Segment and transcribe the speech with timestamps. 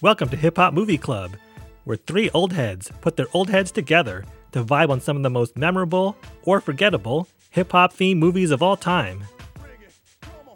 [0.00, 1.36] Welcome to Hip Hop Movie Club,
[1.84, 5.30] where three old heads put their old heads together to vibe on some of the
[5.30, 9.24] most memorable or forgettable hip hop themed movies of all time.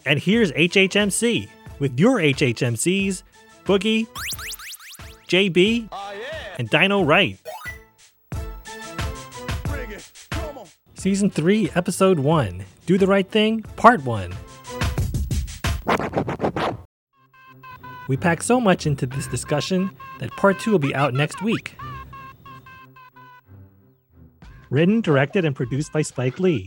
[0.04, 1.48] And here's HHMC
[1.78, 3.22] with your HHMCs,
[3.64, 4.06] Boogie,
[5.28, 5.90] JB,
[6.58, 7.38] and DynoWright.
[10.94, 14.34] Season 3, Episode 1 Do the Right Thing, Part 1.
[18.10, 21.78] We pack so much into this discussion that Part 2 will be out next week.
[24.68, 26.66] Written, directed, and produced by Spike Lee.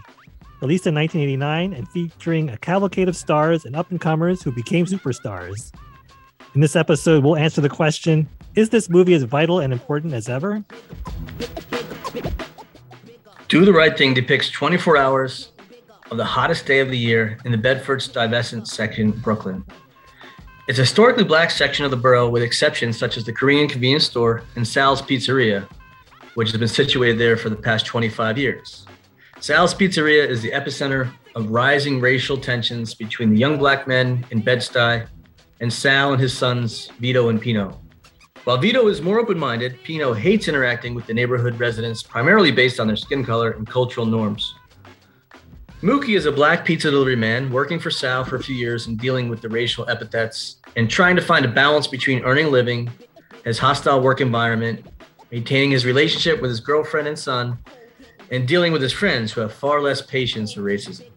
[0.62, 4.86] Released in 1989 and featuring a cavalcade of stars and up and comers who became
[4.86, 5.74] superstars.
[6.56, 10.30] In this episode, we'll answer the question Is this movie as vital and important as
[10.30, 10.64] ever?
[13.50, 15.52] Do the Right Thing depicts 24 hours
[16.10, 19.66] of the hottest day of the year in the Bedford Stuyvesant section, Brooklyn.
[20.66, 24.06] It's a historically black section of the borough with exceptions such as the Korean convenience
[24.06, 25.68] store and Sal's Pizzeria,
[26.36, 28.86] which has been situated there for the past 25 years.
[29.42, 34.40] Sal's Pizzeria is the epicenter of rising racial tensions between the young black men in
[34.40, 35.06] Bed-Stuy
[35.60, 37.82] and Sal and his sons, Vito and Pino.
[38.46, 42.80] While Vito is more open minded, Pino hates interacting with the neighborhood residents primarily based
[42.80, 44.56] on their skin color and cultural norms.
[45.84, 48.98] Mookie is a black pizza delivery man working for Sal for a few years and
[48.98, 52.90] dealing with the racial epithets and trying to find a balance between earning a living,
[53.44, 54.86] his hostile work environment,
[55.30, 57.58] maintaining his relationship with his girlfriend and son,
[58.32, 61.10] and dealing with his friends who have far less patience for racism.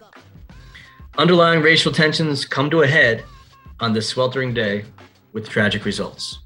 [1.16, 3.22] Underlying racial tensions come to a head
[3.78, 4.84] on this sweltering day
[5.32, 6.40] with tragic results.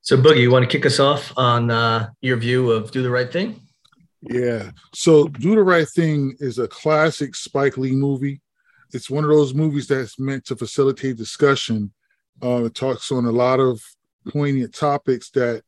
[0.00, 3.10] So, Boogie, you want to kick us off on uh, your view of Do the
[3.10, 3.60] Right Thing?
[4.20, 4.70] Yeah.
[4.94, 8.42] So, Do the Right Thing is a classic Spike Lee movie.
[8.92, 11.92] It's one of those movies that's meant to facilitate discussion.
[12.42, 13.80] Uh, it talks on a lot of
[14.28, 15.62] poignant topics that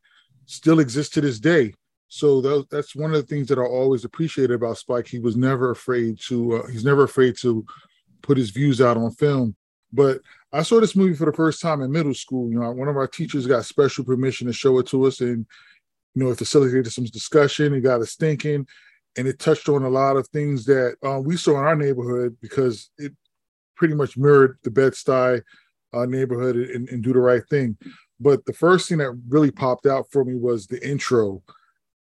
[0.47, 1.73] still exist to this day.
[2.09, 5.09] So that, that's one of the things that I always appreciated about Spike.
[5.09, 6.57] He was never afraid to.
[6.57, 7.65] Uh, he's never afraid to
[8.23, 9.57] put his views out on film.
[9.97, 10.21] But
[10.53, 12.51] I saw this movie for the first time in middle school.
[12.51, 15.47] You know, one of our teachers got special permission to show it to us, and
[16.15, 17.75] you know, it facilitated some discussion.
[17.75, 18.67] It got us thinking,
[19.17, 22.37] and it touched on a lot of things that uh, we saw in our neighborhood
[22.41, 23.13] because it
[23.75, 25.43] pretty much mirrored the Bed-Stuy
[25.93, 27.77] uh, neighborhood and, and do the right thing.
[28.19, 31.43] But the first thing that really popped out for me was the intro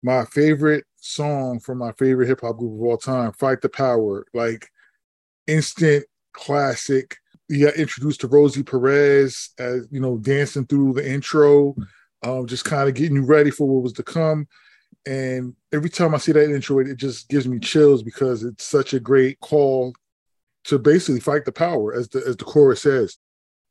[0.06, 4.28] my favorite song from my favorite hip hop group of all time, Fight the Power,
[4.36, 4.68] like
[5.48, 7.18] instant classic.
[7.48, 11.76] You got introduced to Rosie Perez as you know, dancing through the intro,
[12.24, 14.48] um, just kind of getting you ready for what was to come.
[15.06, 18.66] And every time I see that intro, it, it just gives me chills because it's
[18.66, 19.94] such a great call
[20.66, 23.18] to basically fight the power, as the as the chorus says.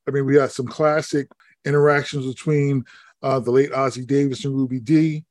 [0.07, 1.29] I mean, we got some classic
[1.65, 2.85] interactions between
[3.23, 5.25] uh, the late Ossie Davis and Ruby Dee.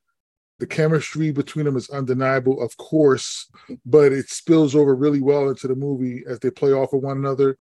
[0.60, 3.50] The chemistry between them is undeniable, of course,
[3.86, 7.18] but it spills over really well into the movie as they play off of one
[7.18, 7.58] another.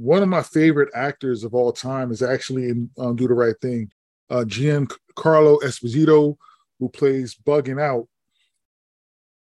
[0.00, 3.54] One of my favorite actors of all time is actually in um, Do the Right
[3.60, 3.90] Thing.
[4.30, 6.36] Uh, Giancarlo Esposito,
[6.78, 8.08] who plays Bugging Out.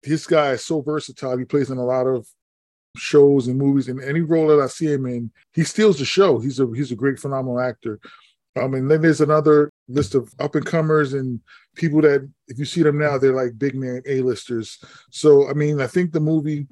[0.02, 1.38] This guy is so versatile.
[1.38, 2.26] He plays in a lot of
[2.96, 6.38] shows and movies, and any role that I see him in, he steals the show.
[6.38, 8.00] He's a he's a great, phenomenal actor.
[8.56, 11.40] Um, and then there's another list of up and comers and
[11.76, 14.82] people that, if you see them now, they're like big name A-listers.
[15.10, 16.66] So, I mean, I think the movie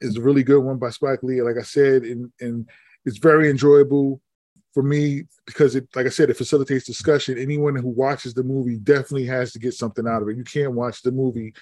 [0.00, 1.42] is a really good one by Spike Lee.
[1.42, 2.68] Like I said, and, and
[3.04, 4.20] it's very enjoyable
[4.72, 7.38] for me because it, like I said, it facilitates discussion.
[7.38, 10.36] Anyone who watches the movie definitely has to get something out of it.
[10.36, 11.54] You can't watch the movie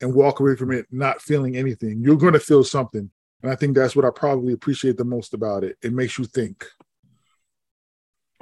[0.00, 2.00] and walk away from it not feeling anything.
[2.02, 3.10] You're going to feel something.
[3.42, 5.76] And I think that's what I probably appreciate the most about it.
[5.82, 6.64] It makes you think.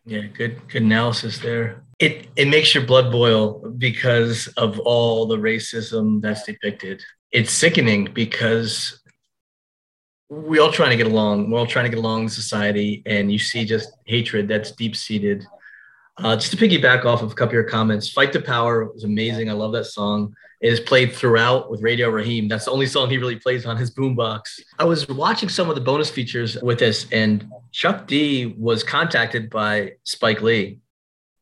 [0.05, 1.85] Yeah, good good analysis there.
[1.99, 7.03] It it makes your blood boil because of all the racism that's depicted.
[7.31, 9.03] It's sickening because
[10.29, 11.51] we all trying to get along.
[11.51, 14.95] We're all trying to get along in society, and you see just hatred that's deep
[14.95, 15.47] seated.
[16.19, 19.05] Uh, just to piggyback off of a couple of your comments, "Fight the Power" was
[19.05, 19.49] amazing.
[19.49, 20.35] I love that song.
[20.61, 22.49] It is played throughout with Radio Raheem.
[22.49, 24.61] That's the only song he really plays on his boombox.
[24.79, 29.49] I was watching some of the bonus features with this, and Chuck D was contacted
[29.49, 30.81] by Spike Lee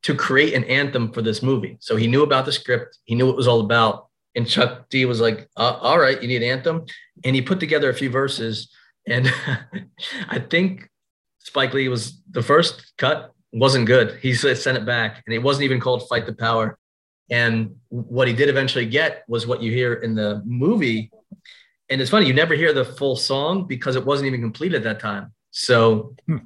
[0.02, 1.78] to create an anthem for this movie.
[1.80, 4.06] So he knew about the script, he knew what it was all about.
[4.36, 6.84] And Chuck D was like, uh, All right, you need an anthem.
[7.24, 8.70] And he put together a few verses.
[9.08, 9.32] And
[10.28, 10.88] I think
[11.40, 14.18] Spike Lee was the first cut wasn't good.
[14.20, 16.78] He sent it back, and it wasn't even called Fight the Power.
[17.30, 21.10] And what he did eventually get was what you hear in the movie.
[21.88, 24.82] And it's funny, you never hear the full song because it wasn't even complete at
[24.84, 25.32] that time.
[25.50, 26.38] So hmm.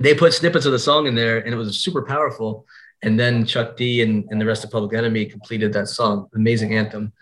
[0.00, 2.66] they put snippets of the song in there and it was super powerful.
[3.02, 6.74] And then Chuck D and, and the rest of Public Enemy completed that song, amazing
[6.74, 7.12] anthem.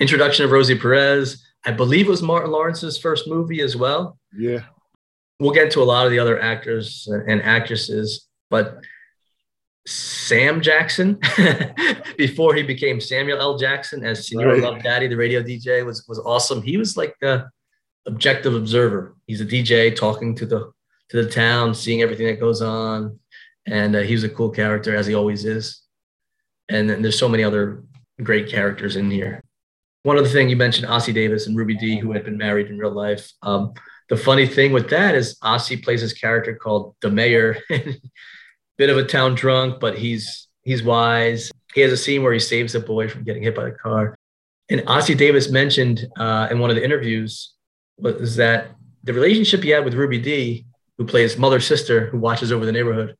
[0.00, 1.44] Introduction of Rosie Perez.
[1.64, 4.18] I believe it was Martin Lawrence's first movie as well.
[4.36, 4.60] Yeah.
[5.40, 8.80] We'll get to a lot of the other actors and actresses, but
[9.86, 11.18] Sam Jackson
[12.18, 13.56] before he became Samuel L.
[13.56, 14.62] Jackson as Senor right.
[14.62, 16.60] Love Daddy, the radio DJ, was was awesome.
[16.60, 17.48] He was like the
[18.06, 19.16] objective observer.
[19.26, 20.72] He's a DJ talking to the
[21.10, 23.18] to the town, seeing everything that goes on,
[23.70, 25.82] and uh, he was a cool character as he always is.
[26.68, 27.82] And then there's so many other
[28.22, 29.42] great characters in here.
[30.02, 32.78] One other thing you mentioned, Ossie Davis and Ruby Dee, who had been married in
[32.78, 33.30] real life.
[33.42, 33.72] Um,
[34.08, 37.58] the funny thing with that is Ossie plays this character called the mayor.
[38.78, 41.50] bit of a town drunk, but he's he's wise.
[41.74, 44.14] He has a scene where he saves a boy from getting hit by a car.
[44.70, 47.52] And Ossie Davis mentioned uh, in one of the interviews
[47.98, 48.70] was that
[49.02, 50.66] the relationship he had with Ruby Dee,
[50.96, 53.16] who plays mother sister who watches over the neighborhood,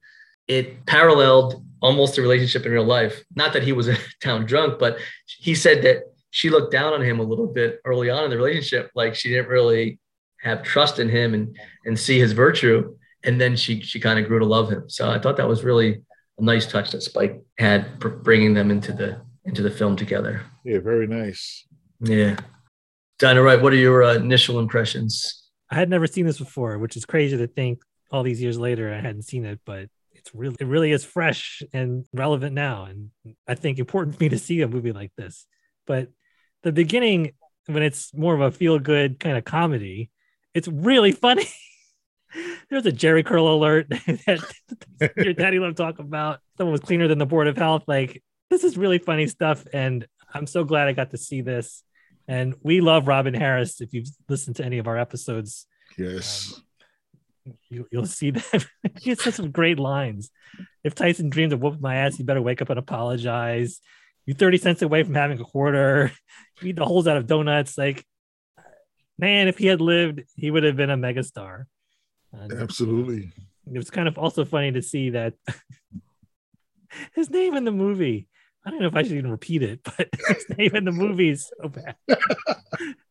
[0.49, 3.23] it paralleled almost a relationship in real life.
[3.37, 7.03] Not that he was a town drunk, but he said that she looked down on
[7.03, 9.99] him a little bit early on in the relationship, like she didn't really
[10.43, 14.27] have trust in him and and see his virtue and then she she kind of
[14.27, 14.89] grew to love him.
[14.89, 16.03] So I thought that was really
[16.39, 20.43] a nice touch that Spike had bringing them into the into the film together.
[20.65, 21.67] Yeah, very nice.
[22.01, 22.37] Yeah,
[23.19, 25.51] DynoWright, what are your uh, initial impressions?
[25.71, 28.93] I had never seen this before, which is crazy to think all these years later
[28.93, 33.11] I hadn't seen it, but it's really it really is fresh and relevant now, and
[33.47, 35.47] I think important for me to see a movie like this.
[35.87, 36.09] But
[36.63, 37.33] the beginning,
[37.67, 40.11] when it's more of a feel good kind of comedy,
[40.55, 41.47] it's really funny.
[42.71, 44.53] There's a Jheri curl alert that
[45.17, 46.41] your daddy love talk about.
[46.59, 47.85] Someone was cleaner than the Board of Health.
[47.87, 51.83] Like this is really funny stuff, and I'm so glad I got to see this.
[52.27, 53.81] And we love Robin Harris.
[53.81, 55.67] If you've listened to any of our episodes,
[55.97, 56.63] yes, um,
[57.69, 58.67] you, will see that
[59.01, 60.31] he has some great lines.
[60.85, 63.81] If Tyson dreams of whooping my ass, you better wake up and apologize.
[64.27, 66.13] You're 30 cents away from having a quarter.
[66.61, 67.79] You eat the holes out of donuts.
[67.79, 68.05] Like,
[69.19, 71.65] man, if he had lived, he would have been a megastar.
[72.33, 73.33] And Absolutely.
[73.73, 75.35] It was kind of also funny to see that
[77.15, 78.29] his name in the movie.
[78.65, 81.31] I don't know if I should even repeat it, but his name in the movie
[81.31, 81.97] is so bad.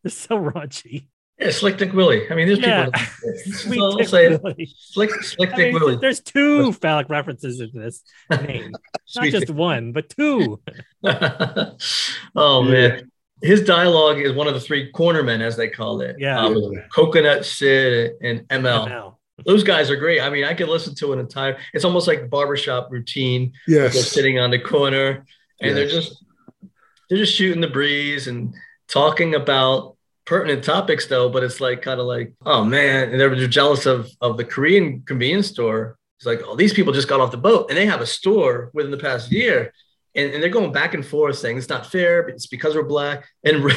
[0.04, 1.08] it's so raunchy.
[1.40, 2.30] Yeah, Slick Dick Willie.
[2.32, 2.86] I mean, there's yeah.
[2.86, 3.38] people.
[3.46, 4.74] Sweet I'll Dick say Willie.
[4.76, 5.98] Slick, Slick Dick mean, Willie.
[5.98, 8.02] There's two phallic references in this
[8.32, 8.72] name,
[9.16, 10.60] not just one, but two.
[12.36, 13.12] oh man,
[13.44, 16.16] his dialogue is one of the three cornermen, as they call it.
[16.18, 16.40] Yeah.
[16.40, 18.88] Um, Coconut Sid and ML.
[18.88, 19.16] ML.
[19.46, 20.20] Those guys are great.
[20.20, 21.58] I mean, I could listen to an entire.
[21.72, 23.54] It's almost like barbershop routine.
[23.68, 23.94] Yes.
[23.94, 25.24] They're sitting on the corner,
[25.62, 25.76] and yes.
[25.76, 26.26] they're just
[27.10, 28.56] they're just shooting the breeze and
[28.88, 29.97] talking about
[30.28, 31.30] pertinent topics, though.
[31.30, 35.02] But it's like kind of like, oh man, and they're jealous of of the Korean
[35.02, 35.98] convenience store.
[36.20, 38.70] It's like, oh, these people just got off the boat and they have a store
[38.74, 39.72] within the past year
[40.18, 42.84] and, and, they're going back and forth saying it's not fair, but it's because we're
[42.84, 43.28] black.
[43.44, 43.72] And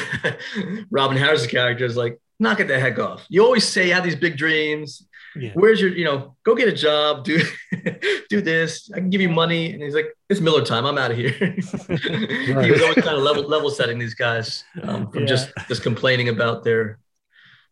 [0.90, 3.26] Robin Harris's character is like, knock it the heck off.
[3.28, 5.06] You always say you have these big dreams.
[5.36, 5.52] Yeah.
[5.54, 7.40] Where's your, you know, go get a job, do
[8.28, 8.90] do this.
[8.92, 9.72] I can give you money.
[9.72, 10.86] And he's like, it's Miller time.
[10.86, 11.34] I'm out of here.
[11.40, 12.64] right.
[12.64, 15.28] He was always kind of level level setting these guys um, from yeah.
[15.28, 16.98] just just complaining about their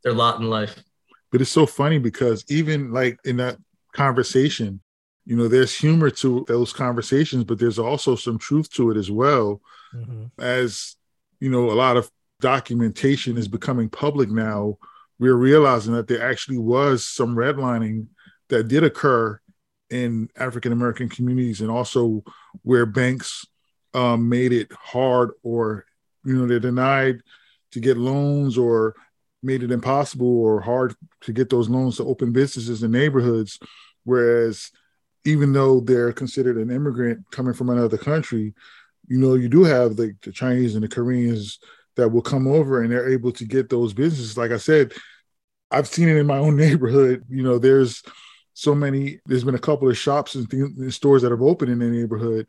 [0.04, 0.82] their lot in life.
[1.30, 3.58] But it's so funny because even like in that
[3.92, 4.80] conversation,
[5.28, 9.10] you know there's humor to those conversations but there's also some truth to it as
[9.10, 9.60] well
[9.94, 10.24] mm-hmm.
[10.40, 10.96] as
[11.38, 12.10] you know a lot of
[12.40, 14.78] documentation is becoming public now
[15.18, 18.06] we're realizing that there actually was some redlining
[18.48, 19.38] that did occur
[19.90, 22.22] in african american communities and also
[22.62, 23.46] where banks
[23.94, 25.84] um, made it hard or
[26.24, 27.20] you know they're denied
[27.72, 28.94] to get loans or
[29.42, 33.58] made it impossible or hard to get those loans to open businesses in neighborhoods.
[34.04, 34.70] Whereas
[35.24, 38.54] even though they're considered an immigrant coming from another country,
[39.06, 41.58] you know, you do have the, the Chinese and the Koreans
[41.98, 44.38] that will come over and they're able to get those businesses.
[44.38, 44.92] Like I said,
[45.70, 47.24] I've seen it in my own neighborhood.
[47.28, 48.02] You know, there's
[48.54, 51.70] so many, there's been a couple of shops and, th- and stores that have opened
[51.72, 52.46] in the neighborhood,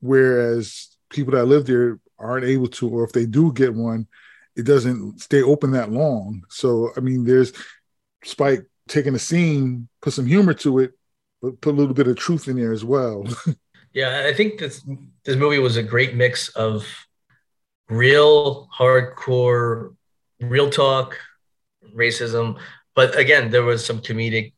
[0.00, 4.06] whereas people that live there aren't able to, or if they do get one,
[4.56, 6.44] it doesn't stay open that long.
[6.50, 7.52] So, I mean, there's
[8.24, 10.92] Spike taking a scene, put some humor to it,
[11.40, 13.24] but put a little bit of truth in there as well.
[13.92, 14.82] yeah, I think this
[15.24, 16.84] this movie was a great mix of
[17.92, 19.94] real hardcore,
[20.40, 21.18] real talk,
[21.94, 22.58] racism,
[22.94, 24.52] but again, there was some comedic,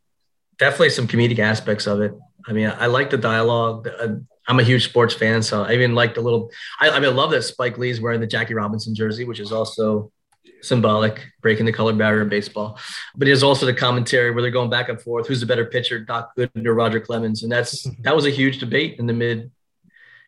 [0.59, 2.13] definitely some comedic aspects of it.
[2.47, 3.89] I mean, I, I like the dialogue.
[3.89, 6.51] Uh, I'm a huge sports fan, so I even like the little.
[6.81, 9.53] I, I, mean, I love that Spike Lee's wearing the Jackie Robinson jersey, which is
[9.53, 10.13] also
[10.61, 12.79] symbolic, breaking the color barrier in baseball.
[13.17, 15.99] But there's also the commentary where they're going back and forth: who's the better pitcher,
[15.99, 17.43] Doc Gooden or Roger Clemens?
[17.43, 19.51] And that's that was a huge debate in the mid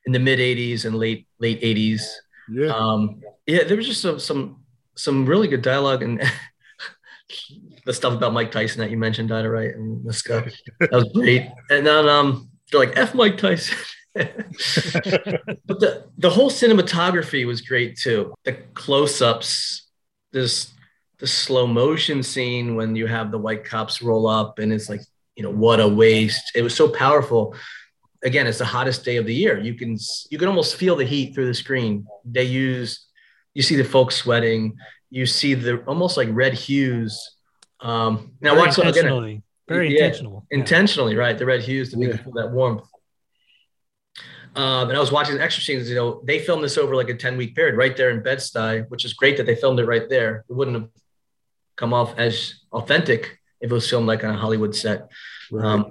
[0.06, 2.02] in the mid '80s and late late '80s.
[2.50, 6.22] Yeah, um, yeah, there was just some some some really good dialogue and.
[7.84, 9.74] the stuff about Mike Tyson that you mentioned, Dida, right?
[9.74, 10.50] And this guy,
[10.80, 11.48] that was great.
[11.70, 13.76] And then um, they're like, F Mike Tyson.
[14.14, 18.34] but the the whole cinematography was great too.
[18.44, 19.90] The close-ups,
[20.32, 20.72] this
[21.18, 25.00] the slow motion scene when you have the white cops roll up and it's like,
[25.34, 26.52] you know, what a waste.
[26.54, 27.54] It was so powerful.
[28.24, 29.58] Again, it's the hottest day of the year.
[29.58, 29.98] You can
[30.30, 32.06] you can almost feel the heat through the screen.
[32.24, 33.06] They use
[33.54, 34.76] you see the folks sweating,
[35.10, 37.36] you see the almost like red hues.
[37.80, 39.30] Um now Very watch intentionally.
[39.30, 40.46] Again, Very yeah, intentional.
[40.50, 41.20] Intentionally, yeah.
[41.20, 41.38] right.
[41.38, 42.22] The red hues to make yeah.
[42.34, 42.86] that warmth.
[44.56, 47.10] Um, and I was watching the extra scenes, you know, they filmed this over like
[47.10, 49.84] a 10 week period right there in Bed-Stuy, which is great that they filmed it
[49.84, 50.46] right there.
[50.48, 50.88] It wouldn't have
[51.76, 55.08] come off as authentic if it was filmed like on a Hollywood set.
[55.50, 55.64] Right.
[55.64, 55.90] Um,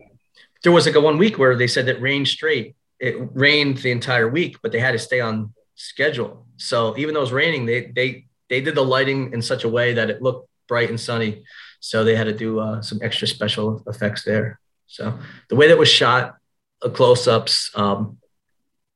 [0.66, 2.76] there was like a one week where they said that rained straight.
[3.00, 6.48] It rained the entire week, but they had to stay on schedule.
[6.58, 9.70] So even though it was raining, they, they, they did the lighting in such a
[9.70, 11.44] way that it looked bright and sunny.
[11.82, 14.60] So they had to do uh, some extra special effects there.
[14.88, 15.20] So
[15.50, 16.38] the way that was shot,
[16.82, 18.18] uh, close ups, um,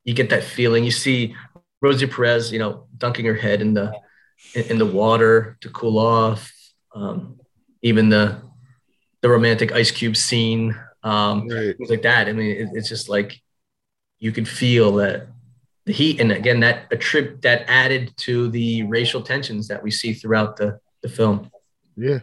[0.04, 0.84] you get that feeling.
[0.84, 1.36] You see
[1.84, 3.94] Rosie Perez, you know, dunking her head in the
[4.56, 6.52] in, the water to cool off.
[6.96, 7.40] Um,
[7.84, 8.42] even the
[9.22, 11.78] the romantic ice cube scene, um, right.
[11.78, 12.28] things like that.
[12.28, 13.42] I mean, it, it's just like
[14.20, 15.28] you can feel that
[15.86, 19.92] the heat, and again, that a trip that added to the racial tensions that we
[19.92, 21.50] see throughout the the film.
[21.96, 22.20] Yeah,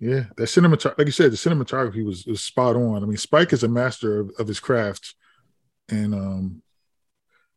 [0.00, 3.02] yeah, that cinematography, like you said, the cinematography was, was spot on.
[3.02, 5.14] I mean, Spike is a master of, of his craft,
[5.88, 6.62] and um,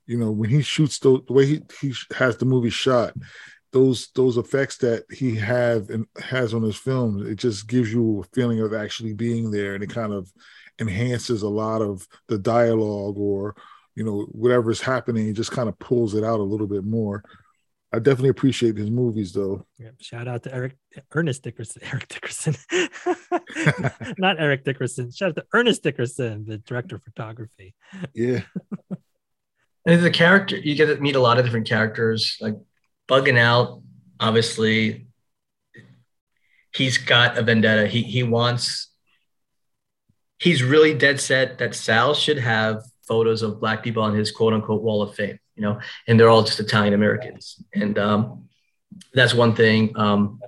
[0.05, 3.13] you know when he shoots the, the way he, he has the movie shot
[3.71, 8.21] those those effects that he have and has on his film it just gives you
[8.21, 10.31] a feeling of actually being there and it kind of
[10.79, 13.55] enhances a lot of the dialogue or
[13.95, 17.23] you know whatever's happening it just kind of pulls it out a little bit more.
[17.93, 19.65] I definitely appreciate his movies though.
[19.77, 20.77] Yeah, shout out to eric
[21.13, 22.55] ernest dickerson eric dickerson.
[24.17, 27.75] Not eric dickerson shout out to ernest dickerson the director of photography.
[28.13, 28.41] Yeah.
[29.83, 32.53] And the character, you get to meet a lot of different characters, like
[33.11, 33.81] bugging out.
[34.19, 35.07] Obviously,
[36.73, 37.87] he's got a vendetta.
[37.87, 38.87] He he wants.
[40.39, 44.53] He's really dead set that Sal should have photos of black people on his quote
[44.53, 48.47] unquote wall of fame, you know, and they're all just Italian Americans, and um,
[49.13, 49.91] that's one thing.
[49.95, 50.39] Um,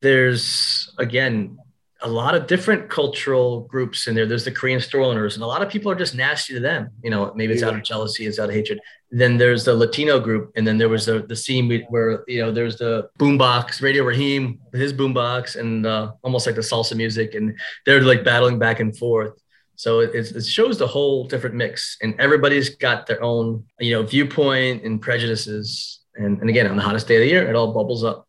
[0.00, 1.58] there's again
[2.02, 4.26] a lot of different cultural groups in there.
[4.26, 6.90] There's the Korean store owners, and a lot of people are just nasty to them.
[7.02, 7.68] You know, maybe it's yeah.
[7.68, 8.80] out of jealousy, it's out of hatred.
[9.10, 12.52] Then there's the Latino group, and then there was the the scene where you know
[12.52, 17.58] there's the boombox, Radio Raheem, his boombox, and uh, almost like the salsa music, and
[17.84, 19.32] they're like battling back and forth.
[19.74, 24.02] So it, it shows the whole different mix, and everybody's got their own you know
[24.04, 26.00] viewpoint and prejudices.
[26.14, 28.26] And, and again, on the hottest day of the year, it all bubbles up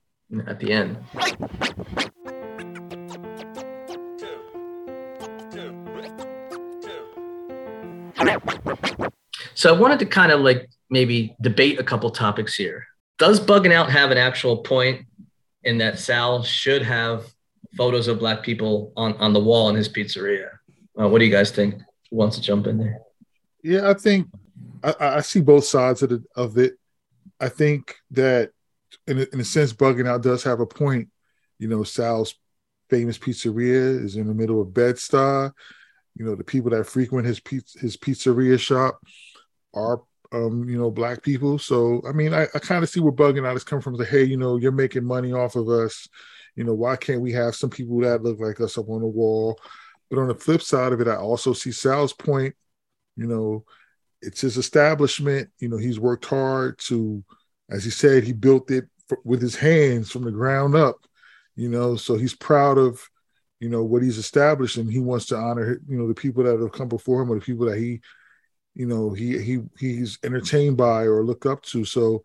[0.48, 0.98] at the end.
[9.54, 12.86] So I wanted to kind of like maybe debate a couple topics here.
[13.18, 15.06] Does bugging out have an actual point
[15.64, 17.26] in that Sal should have
[17.76, 20.50] photos of black people on, on the wall in his pizzeria?
[21.00, 21.76] Uh, what do you guys think?
[22.10, 23.00] Who wants to jump in there?
[23.64, 24.28] Yeah, I think
[24.84, 26.78] I, I see both sides of, the, of it.
[27.40, 28.52] I think that
[29.06, 31.10] in a, in a sense, bugging out does have a point.
[31.58, 32.36] You know, Sal's
[32.90, 35.52] famous pizzeria is in the middle of Bed-Stuy
[36.16, 39.02] you know the people that frequent his pizza, his pizzeria shop
[39.74, 40.02] are
[40.32, 41.58] um, you know black people.
[41.58, 43.96] So I mean, I, I kind of see where bugging out is coming from.
[43.96, 46.08] Like, hey, you know, you're making money off of us.
[46.56, 49.08] You know, why can't we have some people that look like us up on the
[49.08, 49.60] wall?
[50.10, 52.56] But on the flip side of it, I also see Sal's point.
[53.16, 53.66] You know,
[54.22, 55.50] it's his establishment.
[55.60, 57.24] You know, he's worked hard to,
[57.70, 58.86] as he said, he built it
[59.24, 60.98] with his hands from the ground up.
[61.56, 63.02] You know, so he's proud of
[63.60, 66.60] you know what he's established and he wants to honor you know the people that
[66.60, 68.02] have come before him or the people that he
[68.74, 71.84] you know he he he's entertained by or look up to.
[71.86, 72.24] So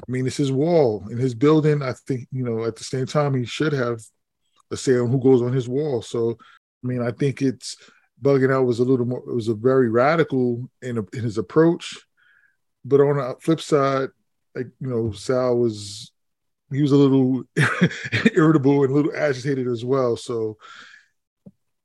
[0.00, 1.06] i mean it's his wall.
[1.10, 4.00] In his building i think you know at the same time he should have
[4.70, 6.02] a say on who goes on his wall.
[6.02, 6.36] So
[6.84, 7.76] i mean i think it's
[8.20, 11.38] bugging out was a little more it was a very radical in, a, in his
[11.38, 11.96] approach.
[12.84, 14.10] But on the flip side
[14.54, 16.12] like you know sal was
[16.70, 17.44] he was a little
[18.34, 20.16] irritable and a little agitated as well.
[20.16, 20.58] So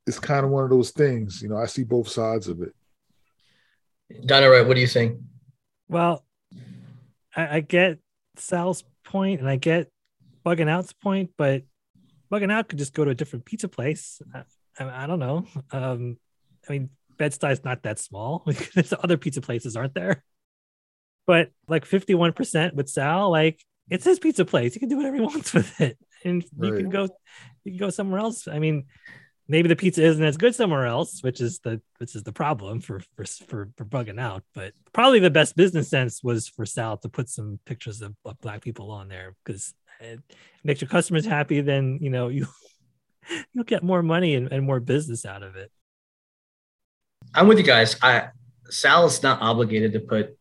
[0.08, 1.58] it's kind of one of those things, you know.
[1.58, 2.74] I see both sides of it.
[4.26, 4.66] Donna, right?
[4.66, 5.20] What do you think?
[5.88, 6.26] Well,
[7.36, 8.00] I, I get
[8.38, 9.90] Sal's point and I get
[10.46, 11.64] bugging out's point, but
[12.32, 14.22] bugging out could just go to a different pizza place.
[14.34, 14.44] I,
[14.80, 15.46] I, I don't know.
[15.72, 16.18] Um,
[16.68, 18.44] I mean, Bed Stuy's not that small.
[18.74, 20.24] There's other pizza places, aren't there?
[21.28, 24.74] But like 51% with Sal, like it's his pizza place.
[24.74, 25.98] He can do whatever he wants with it.
[26.24, 27.10] And you can go
[27.64, 28.48] you can go somewhere else.
[28.48, 28.86] I mean,
[29.48, 32.80] maybe the pizza isn't as good somewhere else, which is the which is the problem
[32.80, 34.44] for for for, for bugging out.
[34.56, 38.40] But probably the best business sense was for Sal to put some pictures of, of
[38.40, 40.22] black people on there because it
[40.64, 41.60] makes your customers happy.
[41.60, 42.48] Then you know you
[43.54, 45.70] you'll get more money and, and more business out of it.
[47.36, 47.98] I'm with you guys.
[48.02, 48.30] I
[48.70, 50.38] Sal is not obligated to put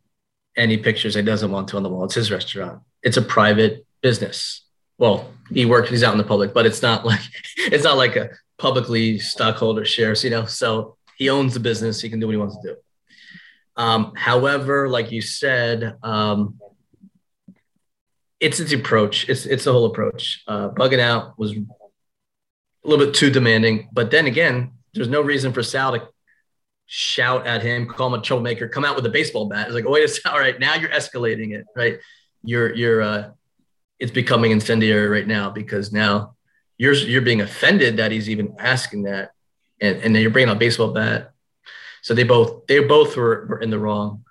[0.56, 2.04] any pictures he doesn't want to on the wall.
[2.04, 2.82] It's his restaurant.
[3.02, 4.64] It's a private business.
[4.98, 7.20] Well, he works, he's out in the public, but it's not like
[7.56, 10.44] it's not like a publicly stockholder shares, you know.
[10.44, 12.76] So he owns the business, he can do what he wants to do.
[13.76, 16.60] Um, however, like you said, um,
[18.38, 20.42] it's its approach, it's it's the whole approach.
[20.46, 21.64] Uh, bugging out was a
[22.84, 26.08] little bit too demanding, but then again, there's no reason for Sal to
[26.86, 29.66] shout at him, call him a troublemaker, come out with a baseball bat.
[29.66, 30.30] It's like, oh, wait a second.
[30.32, 31.98] All right, now you're escalating it, right?
[32.42, 33.30] You're you're uh
[33.98, 36.34] it's becoming incendiary right now because now
[36.78, 39.32] you're you're being offended that he's even asking that.
[39.80, 41.32] And and then you're bringing a baseball bat.
[42.02, 44.24] So they both they both were, were in the wrong.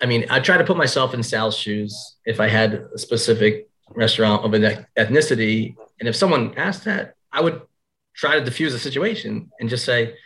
[0.00, 3.68] I mean, I try to put myself in Sal's shoes if I had a specific
[3.90, 5.76] restaurant of an ethnicity.
[6.00, 7.62] And if someone asked that, I would
[8.14, 10.16] try to diffuse the situation and just say,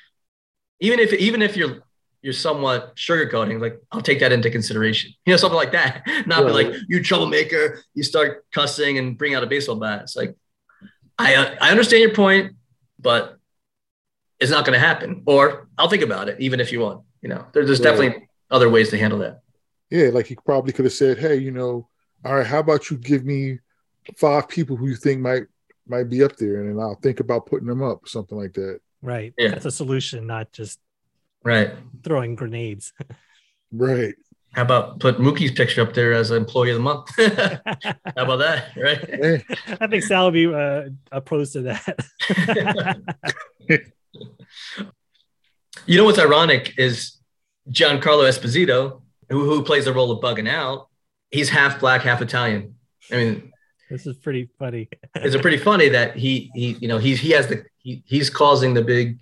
[0.81, 1.83] even if even if you're
[2.23, 5.13] you're somewhat sugarcoating, like I'll take that into consideration.
[5.25, 6.03] You know, something like that.
[6.27, 7.83] Not be like you troublemaker.
[7.95, 10.03] You start cussing and bring out a baseball bat.
[10.03, 10.35] It's like
[11.19, 12.53] I uh, I understand your point,
[12.99, 13.37] but
[14.41, 15.23] it's not going to happen.
[15.27, 17.05] Or I'll think about it, even if you want.
[17.23, 17.91] You know, there, there's Right.
[17.91, 19.41] definitely other ways to handle that.
[19.91, 21.89] Yeah, like he probably could have said, "Hey, you know,
[22.25, 23.59] all right, how about you give me
[24.17, 25.45] five people who you think might
[25.89, 28.81] might be up there, and then I'll think about putting them up, something like that."
[29.03, 29.33] Right.
[29.39, 29.49] Yeah.
[29.51, 30.79] That's a solution, not just
[31.45, 31.73] Right.
[32.05, 32.93] throwing grenades.
[33.71, 34.15] Right.
[34.55, 37.11] How about put Mookie's picture up there as employee of the month?
[37.19, 38.75] How about that?
[38.79, 38.99] Right.
[38.99, 39.45] Hey,
[39.79, 41.99] I think Sal will be uh, opposed to that.
[45.87, 47.19] You know what's ironic is
[47.71, 50.89] Giancarlo Esposito, who, who plays the role of bugging out,
[51.31, 52.75] he's half black, half Italian.
[53.11, 53.53] I mean,
[53.89, 54.89] this is pretty funny.
[55.15, 58.29] it's a pretty funny that he he you know he's he has the he, he's
[58.29, 59.21] causing the big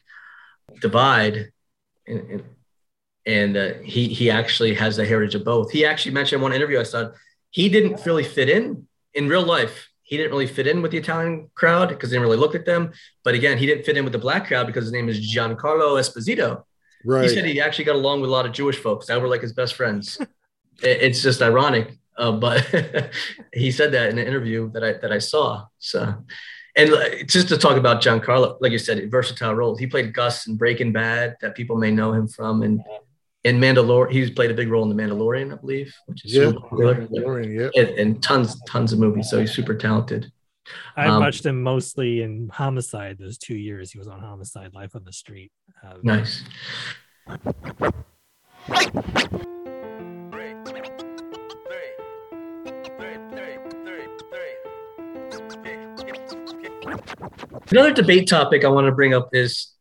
[0.80, 1.52] divide,
[2.06, 2.42] and and,
[3.26, 5.70] and uh, he he actually has the heritage of both.
[5.70, 7.10] He actually mentioned in one interview I saw
[7.50, 9.88] he didn't really fit in in real life.
[10.02, 12.64] He didn't really fit in with the Italian crowd because they didn't really look at
[12.64, 12.92] them.
[13.24, 15.98] But again, he didn't fit in with the black crowd because his name is Giancarlo
[15.98, 16.62] Esposito.
[17.04, 17.22] right.
[17.24, 19.42] He said he actually got along with a lot of Jewish folks that were like
[19.42, 20.18] his best friends.
[20.82, 22.60] It- it's just ironic, uh, but
[23.54, 25.66] he said that in an interview that I that I saw.
[25.78, 26.00] So,
[26.76, 29.78] and just to talk about Giancarlo, like you said, versatile roles.
[29.78, 32.80] He played Gus in Breaking Bad, that people may know him from, and
[33.44, 36.48] in Mandalorian, he's played a big role in The Mandalorian, I believe, which is yeah,
[36.48, 37.42] super popular.
[37.42, 37.68] yeah.
[37.76, 39.30] And, and tons, tons of movies.
[39.30, 40.30] So he's super talented.
[40.96, 43.18] I Um, watched him mostly in Homicide.
[43.18, 45.52] Those two years he was on Homicide, Life on the Street.
[45.84, 46.42] Um, Nice.
[57.70, 59.72] Another debate topic I want to bring up is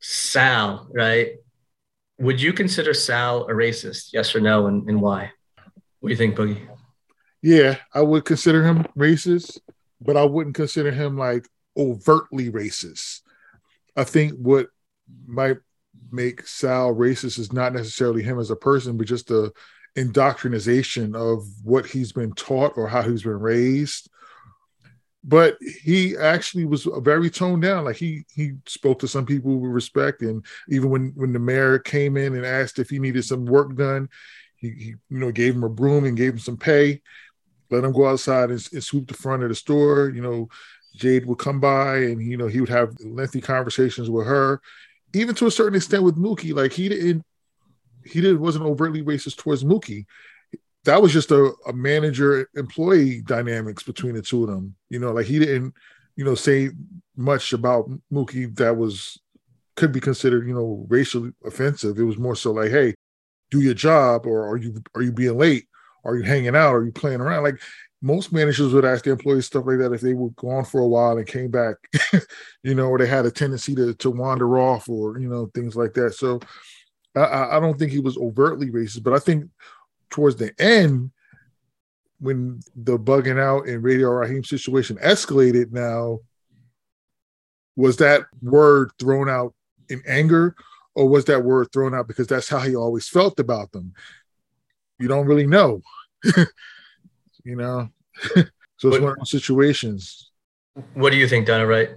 [0.00, 1.32] Sal, right?
[2.18, 4.12] Would you consider Sal a racist?
[4.12, 5.32] Yes or no, and, and why?
[6.00, 6.66] What do you think, Boogie?
[7.42, 9.58] Yeah, I would consider him racist,
[10.00, 13.20] but I wouldn't consider him like overtly racist.
[13.96, 14.68] I think what
[15.26, 15.58] might
[16.12, 19.52] make Sal racist is not necessarily him as a person, but just the
[19.96, 24.08] indoctrination of what he's been taught or how he's been raised.
[25.22, 27.84] But he actually was very toned down.
[27.84, 31.78] Like he he spoke to some people with respect, and even when when the mayor
[31.78, 34.08] came in and asked if he needed some work done,
[34.56, 37.02] he, he you know gave him a broom and gave him some pay
[37.70, 40.10] let him go outside and, and sweep the front of the store.
[40.10, 40.48] You know,
[40.96, 44.60] Jade would come by and you know he would have lengthy conversations with her,
[45.14, 46.54] even to a certain extent with Mookie.
[46.54, 47.24] Like he didn't,
[48.04, 50.06] he didn't wasn't overtly racist towards Mookie.
[50.84, 54.74] That was just a, a manager employee dynamics between the two of them.
[54.88, 55.74] You know, like he didn't,
[56.16, 56.70] you know, say
[57.16, 59.20] much about Mookie that was
[59.76, 61.98] could be considered, you know, racially offensive.
[61.98, 62.94] It was more so like, hey,
[63.50, 65.66] do your job, or are you are you being late?
[66.04, 66.74] Are you hanging out?
[66.74, 67.42] Are you playing around?
[67.42, 67.60] Like
[68.02, 70.88] most managers would ask their employees stuff like that if they were gone for a
[70.88, 71.76] while and came back,
[72.62, 75.76] you know, or they had a tendency to to wander off or you know things
[75.76, 76.14] like that.
[76.14, 76.40] So
[77.14, 79.50] I, I don't think he was overtly racist, but I think
[80.10, 81.10] towards the end,
[82.20, 86.20] when the bugging out and Radio Raheem situation escalated, now
[87.76, 89.54] was that word thrown out
[89.88, 90.54] in anger,
[90.94, 93.94] or was that word thrown out because that's how he always felt about them?
[94.98, 95.80] You don't really know,
[97.44, 97.88] you know.
[98.34, 100.30] so it's one of those situations.
[100.94, 101.66] What do you think, Donna?
[101.66, 101.90] Right?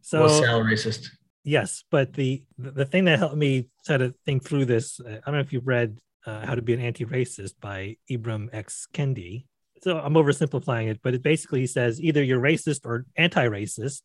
[0.00, 1.08] So was Sal racist?
[1.44, 5.34] Yes, but the the thing that helped me try to think through this, I don't
[5.34, 8.86] know if you've read uh, How to Be an Anti-Racist by Ibram X.
[8.92, 9.46] Kendi.
[9.82, 14.02] So I'm oversimplifying it, but it basically says either you're racist or anti-racist,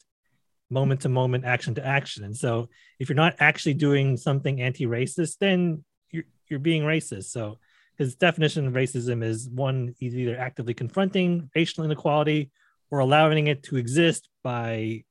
[0.70, 2.24] moment to moment, action to action.
[2.24, 7.26] And so if you're not actually doing something anti-racist, then you're you're being racist.
[7.26, 7.58] So
[7.98, 12.52] his definition of racism is one he's either actively confronting racial inequality
[12.92, 15.04] or allowing it to exist by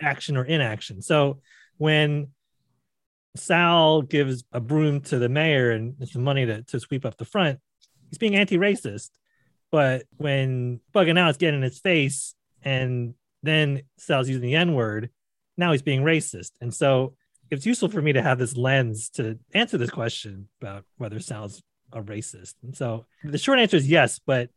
[0.00, 1.02] action or inaction.
[1.02, 1.40] So
[1.76, 2.28] when
[3.36, 7.24] Sal gives a broom to the mayor and some money to, to sweep up the
[7.24, 7.60] front,
[8.08, 9.10] he's being anti-racist.
[9.70, 15.10] But when bugging out is getting in his face and then Sal's using the N-word,
[15.56, 16.52] now he's being racist.
[16.60, 17.14] And so
[17.50, 21.62] it's useful for me to have this lens to answer this question about whether Sal's
[21.92, 22.54] a racist.
[22.62, 24.50] And so the short answer is yes, but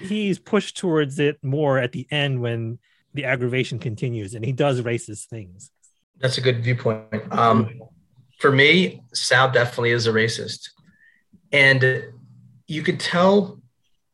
[0.00, 2.78] he's pushed towards it more at the end when
[3.14, 5.70] the aggravation continues and he does racist things.
[6.22, 7.04] That's a good viewpoint.
[7.32, 7.82] Um,
[8.38, 10.68] for me, Sal definitely is a racist.
[11.50, 12.04] And
[12.68, 13.60] you could tell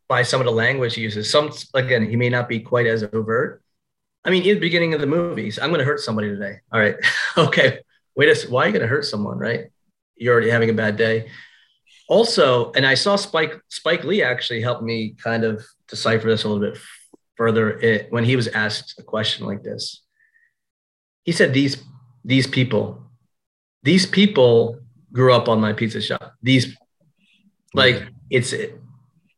[0.09, 1.31] by some of the language he uses.
[1.31, 3.63] Some, again, he may not be quite as overt.
[4.25, 6.61] I mean, in the beginning of the movies, I'm going to hurt somebody today.
[6.73, 6.97] All right.
[7.37, 7.81] okay.
[8.17, 8.53] Wait a second.
[8.53, 9.67] Why are you going to hurt someone, right?
[10.17, 11.31] You're already having a bad day.
[12.09, 16.49] Also, and I saw Spike Spike Lee actually help me kind of decipher this a
[16.49, 16.81] little bit
[17.37, 20.03] further it, when he was asked a question like this.
[21.25, 21.85] He said, "These
[22.29, 22.85] these people,
[23.83, 24.79] these people
[25.11, 26.35] grew up on my pizza shop.
[26.43, 26.77] These,
[27.73, 28.53] like, it's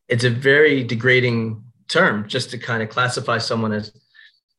[0.08, 3.92] it's a very degrading term just to kind of classify someone as,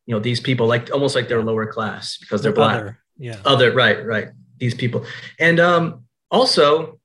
[0.06, 2.80] you know, these people like almost like they're lower class because they're black.
[2.80, 3.40] Other, yeah.
[3.44, 4.30] Other right, right.
[4.60, 5.06] These people,
[5.38, 7.00] and um, also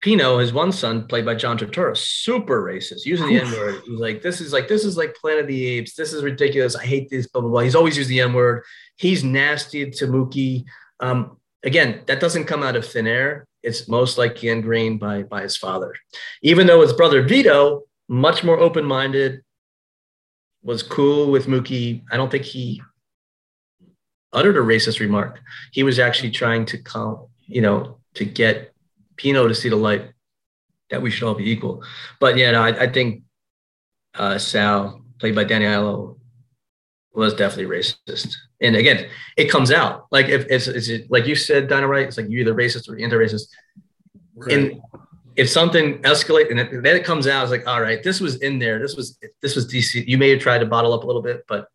[0.00, 3.82] Pino, his one son, played by John Turturro, super racist, using the N word.
[3.84, 5.94] He's like, this is like, this is like Planet of the Apes.
[5.94, 6.74] This is ridiculous.
[6.74, 7.60] I hate this, blah, blah, blah.
[7.60, 8.64] He's always used the N word.
[9.00, 10.66] He's nasty to Mookie.
[11.00, 13.46] Um, again, that doesn't come out of thin air.
[13.62, 15.94] It's most likely ingrained by, by his father.
[16.42, 19.40] Even though his brother Vito, much more open minded,
[20.62, 22.02] was cool with Mookie.
[22.12, 22.82] I don't think he
[24.34, 25.40] uttered a racist remark.
[25.72, 28.74] He was actually trying to come, you know, to get
[29.16, 30.12] Pino to see the light
[30.90, 31.82] that we should all be equal.
[32.20, 33.22] But yeah, no, I, I think
[34.14, 36.19] uh, Sal, played by Danny Aiello,
[37.12, 38.34] was definitely racist.
[38.60, 42.06] And again, it comes out like if it's, it's like you said, Dinah, right?
[42.06, 43.48] It's like you're either racist or anti-racist.
[44.36, 44.52] Right.
[44.52, 44.80] And
[45.36, 48.58] if something escalates and then it comes out, it's like, all right, this was in
[48.58, 48.78] there.
[48.78, 50.06] This was this was DC.
[50.06, 51.68] You may have tried to bottle up a little bit, but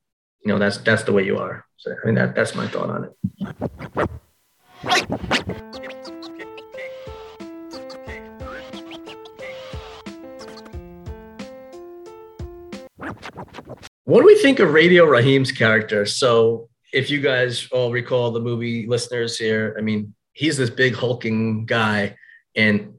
[0.43, 1.65] you know that's that's the way you are.
[1.78, 3.12] So I mean that that's my thought on it.
[14.06, 16.06] What do we think of Radio Raheem's character?
[16.06, 20.94] So, if you guys all recall the movie listeners here, I mean, he's this big
[20.94, 22.15] hulking guy,
[22.56, 22.94] and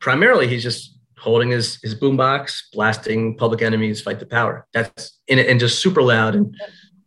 [0.00, 5.38] primarily he's just holding his his boombox, blasting Public Enemy's, "Fight the Power." That's in
[5.38, 6.34] it and just super loud.
[6.34, 6.56] And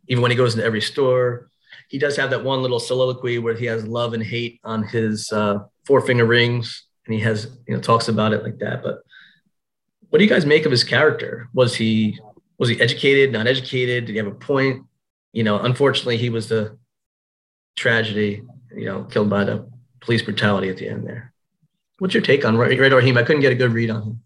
[0.06, 1.50] even when he goes into every store,
[1.88, 5.32] he does have that one little soliloquy where he has love and hate on his
[5.32, 8.84] uh, four finger rings, and he has you know talks about it like that.
[8.84, 9.00] But
[10.10, 11.48] what do you guys make of his character?
[11.52, 12.16] Was he
[12.60, 14.04] was he educated, not educated?
[14.04, 14.84] Did he have a point?
[15.32, 16.76] You know, unfortunately, he was the
[17.74, 18.42] tragedy.
[18.76, 19.68] You know, killed by the
[20.00, 21.32] police brutality at the end there.
[21.98, 23.16] What's your take on Ray Raheem?
[23.16, 24.22] I couldn't get a good read on him.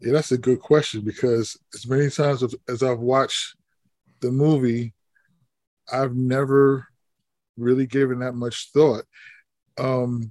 [0.00, 3.56] Yeah, that's a good question because as many times as I've watched
[4.20, 4.92] the movie,
[5.90, 6.86] I've never
[7.56, 9.04] really given that much thought.
[9.78, 10.30] Um,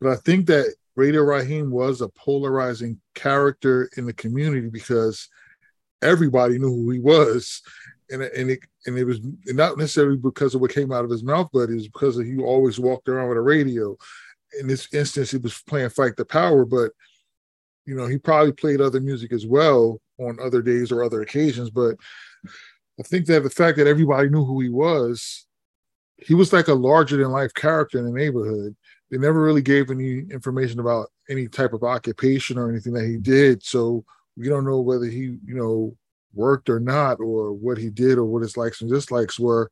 [0.00, 5.28] but I think that Radio Raheem was a polarizing character in the community because
[6.04, 7.62] everybody knew who he was,
[8.10, 11.24] and and it and it was not necessarily because of what came out of his
[11.24, 13.96] mouth, but it was because he always walked around with a radio.
[14.60, 16.92] In this instance, he was playing "Fight the Power," but
[17.86, 21.70] you know he probably played other music as well on other days or other occasions.
[21.70, 21.96] But
[23.00, 25.46] I think that the fact that everybody knew who he was,
[26.18, 28.76] he was like a larger than life character in the neighborhood.
[29.10, 33.16] They never really gave any information about any type of occupation or anything that he
[33.16, 33.62] did.
[33.62, 34.04] So
[34.36, 35.96] we don't know whether he, you know,
[36.34, 39.70] worked or not, or what he did, or what his likes and dislikes were,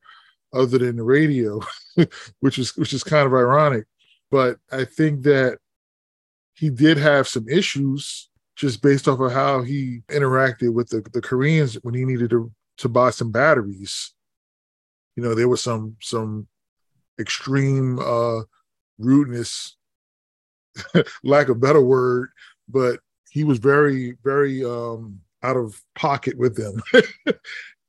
[0.53, 1.61] other than the radio,
[2.41, 3.85] which is which is kind of ironic.
[4.31, 5.59] but I think that
[6.55, 11.23] he did have some issues just based off of how he interacted with the, the
[11.23, 14.13] Koreans when he needed to to buy some batteries.
[15.17, 16.47] You know, there was some some
[17.19, 18.43] extreme uh
[18.99, 19.77] rudeness,
[21.25, 22.31] lack of better word,
[22.69, 23.01] but
[23.33, 26.83] he was very, very um out of pocket with them.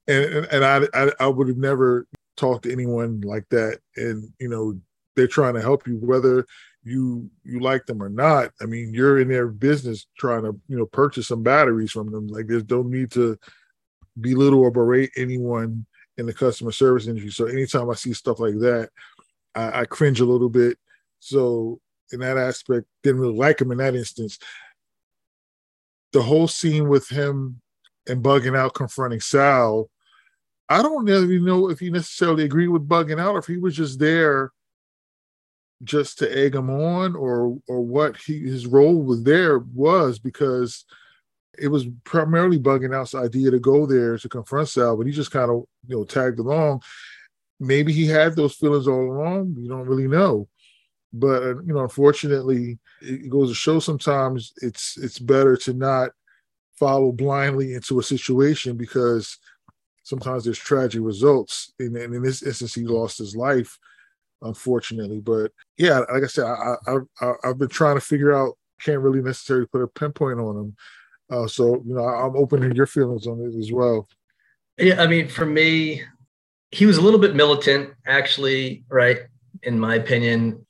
[0.08, 3.79] and and I I, I would have never talked to anyone like that.
[3.97, 4.79] And you know,
[5.17, 6.45] they're trying to help you whether
[6.86, 8.51] you you like them or not.
[8.62, 12.27] I mean, you're in their business trying to you know purchase some batteries from them.
[12.27, 13.38] Like there's no need to
[14.21, 15.86] belittle or berate anyone
[16.17, 17.32] in the customer service industry.
[17.32, 18.91] So anytime I see stuff like that,
[19.56, 20.77] I, I cringe a little bit.
[21.19, 21.82] So
[22.13, 24.39] in that aspect, didn't really like him in that instance.
[26.13, 27.60] The whole scene with him
[28.08, 29.89] and bugging out confronting Sal,
[30.69, 33.76] I don't really know if he necessarily agreed with bugging out or if he was
[33.76, 34.52] just there
[35.84, 40.86] just to egg him on or or what he his role was there was because
[41.60, 45.32] it was primarily bugging out's idea to go there to confront Sal, but he just
[45.32, 46.82] kind of you know tagged along.
[47.60, 49.56] Maybe he had those feelings all along.
[49.58, 50.47] You don't really know,
[51.13, 56.12] but you know, unfortunately, it goes to show sometimes it's it's better to not
[56.80, 59.38] follow blindly into a situation because
[60.04, 61.71] sometimes there's tragic results.
[61.80, 63.78] And, and in this instance, he lost his life
[64.43, 65.19] unfortunately.
[65.19, 68.58] But yeah, like I said, I, I, I have been trying to figure out.
[68.82, 70.76] Can't really necessarily put a pinpoint on him.
[71.32, 74.10] Uh, so you know, I'm open to your feelings on it as well.
[74.78, 76.04] Yeah, I mean, for me,
[76.71, 79.19] he was a little bit militant, actually, right?
[79.62, 80.65] In my opinion.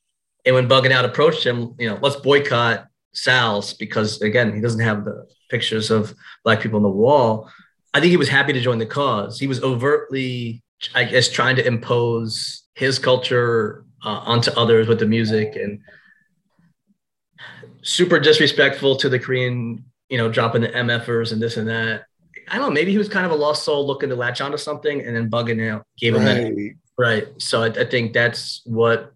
[0.45, 4.79] And when Bugging Out approached him, you know, let's boycott Sal's because again, he doesn't
[4.79, 7.49] have the pictures of black people on the wall.
[7.93, 9.39] I think he was happy to join the cause.
[9.39, 10.63] He was overtly,
[10.95, 15.79] I guess, trying to impose his culture uh, onto others with the music and
[17.83, 22.05] super disrespectful to the Korean, you know, dropping the MFers and this and that.
[22.49, 24.57] I don't know, maybe he was kind of a lost soul looking to latch onto
[24.57, 26.55] something and then bugging out, gave him right.
[26.55, 26.75] that.
[26.97, 27.27] Right.
[27.41, 29.13] So I, I, think that's what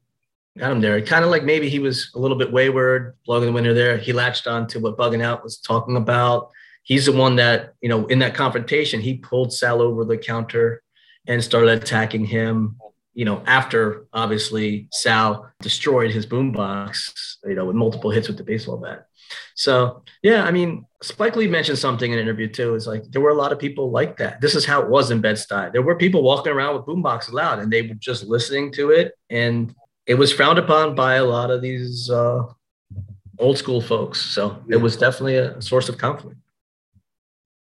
[0.57, 1.01] got him there.
[1.01, 3.97] Kind of like maybe he was a little bit wayward, blowing the winter there.
[3.97, 6.49] He latched on to what bugging out was talking about.
[6.83, 10.81] He's the one that, you know, in that confrontation, he pulled Sal over the counter
[11.27, 12.77] and started attacking him
[13.17, 18.43] you know, after obviously Sal destroyed his boombox, you know, with multiple hits with the
[18.43, 19.07] baseball bat.
[19.55, 22.75] So yeah, I mean, Spike Lee mentioned something in an interview too.
[22.75, 24.39] Is like there were a lot of people like that.
[24.39, 25.71] This is how it was in Bed Stuy.
[25.73, 29.13] There were people walking around with boomboxes loud, and they were just listening to it,
[29.31, 29.73] and
[30.07, 32.43] it was frowned upon by a lot of these uh,
[33.37, 34.21] old school folks.
[34.21, 36.39] So it was definitely a source of conflict.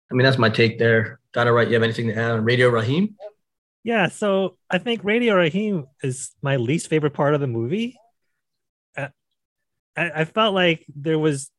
[0.10, 1.20] I mean, that's my take there.
[1.34, 1.68] Got it right.
[1.68, 3.16] You have anything to add on Radio Raheem?
[3.84, 7.98] Yeah, so I think Radio Raheem is my least favorite part of the movie.
[8.96, 9.08] Uh,
[9.96, 11.50] I, I felt like there was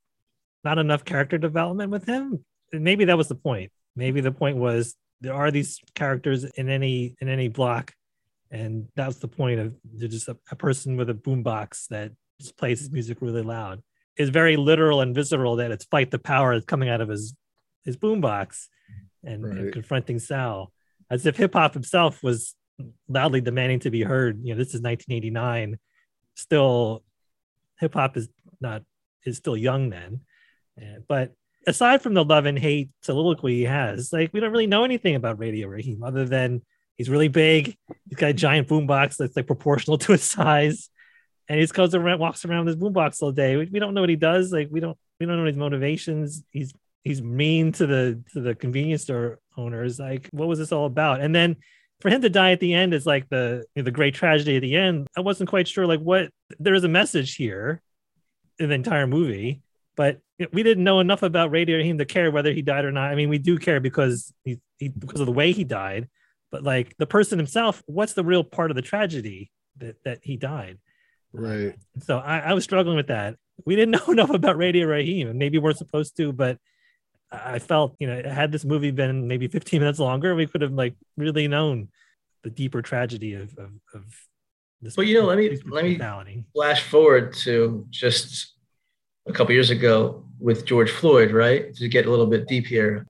[0.64, 2.44] not enough character development with him.
[2.72, 3.72] Maybe that was the point.
[3.96, 7.92] Maybe the point was there are these characters in any in any block,
[8.52, 12.80] and that's the point of just a, a person with a boombox that just plays
[12.80, 13.82] his music really loud.
[14.16, 17.34] It's very literal and visceral that it's fight the power that's coming out of his
[17.84, 18.66] his boombox
[19.24, 19.56] and, right.
[19.56, 20.70] and confronting Sal
[21.10, 22.54] as if hip hop himself was
[23.08, 24.38] loudly demanding to be heard.
[24.42, 25.78] You know, this is 1989.
[26.34, 27.02] Still,
[27.80, 28.28] hip hop is
[28.60, 28.82] not
[29.24, 30.20] is still young then,
[31.08, 31.32] but
[31.66, 35.14] aside from the love and hate soliloquy he has, like we don't really know anything
[35.14, 36.62] about Radio Raheem other than
[36.96, 37.76] he's really big.
[38.09, 40.90] He's got a giant boombox that's like proportional to his size,
[41.48, 43.57] and he just goes around, walks around with his boombox all day.
[43.57, 44.52] We, we don't know what he does.
[44.52, 46.42] Like we don't we don't know his motivations.
[46.50, 46.72] He's
[47.05, 49.98] he's mean to the to the convenience store owners.
[49.98, 51.20] Like, what was this all about?
[51.20, 51.57] And then
[52.00, 54.57] for him to die at the end is like the you know, the great tragedy
[54.57, 55.09] at the end.
[55.16, 57.81] I wasn't quite sure like what there is a message here
[58.59, 59.62] in the entire movie,
[59.96, 60.18] but
[60.52, 63.11] we didn't know enough about Radio Raheem to care whether he died or not.
[63.11, 66.09] I mean, we do care because he, he because of the way he died,
[66.52, 70.36] but like the person himself, what's the real part of the tragedy that that he
[70.36, 70.78] died?
[71.32, 71.74] Right.
[72.00, 73.36] So I, I was struggling with that.
[73.66, 76.58] We didn't know enough about Radio Raheem, and maybe we're supposed to, but
[77.32, 80.72] I felt, you know, had this movie been maybe 15 minutes longer, we could have
[80.72, 81.88] like really known
[82.42, 84.04] the deeper tragedy of, of, of
[84.82, 84.96] this.
[84.96, 88.54] Well, you know, let me let me flash forward to just
[89.26, 91.74] a couple years ago with George Floyd, right?
[91.76, 93.06] To get a little bit deep here,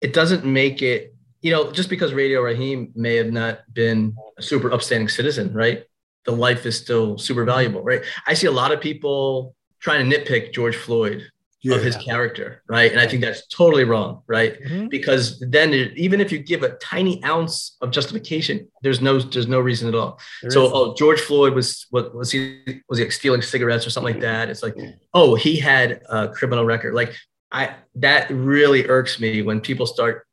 [0.00, 4.42] it doesn't make it, you know, just because Radio Raheem may have not been a
[4.42, 5.84] super upstanding citizen, right?
[6.26, 8.02] The life is still super valuable, right?
[8.26, 11.22] I see a lot of people trying to nitpick George Floyd
[11.62, 11.76] Yeah.
[11.76, 12.90] of his character, right?
[12.90, 14.58] And I think that's totally wrong, right?
[14.62, 14.88] Mhm.
[14.90, 19.46] Because then it- even if you give a tiny ounce of justification, there's no there's
[19.46, 20.18] no reason at all.
[20.42, 23.86] There so is- oh, George Floyd was what was he was he like stealing cigarettes
[23.86, 24.48] or something like that?
[24.50, 24.76] It's like
[25.14, 26.92] oh he had a criminal record.
[26.94, 27.14] Like
[27.52, 30.24] I that really irks me when people start